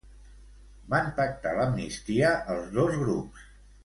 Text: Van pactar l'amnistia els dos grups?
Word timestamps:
Van 0.93 1.11
pactar 1.19 1.51
l'amnistia 1.59 2.31
els 2.55 2.73
dos 2.79 2.97
grups? 3.03 3.45